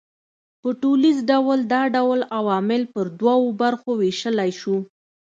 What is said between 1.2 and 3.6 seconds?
ډول دا ډول عوامل پر دوو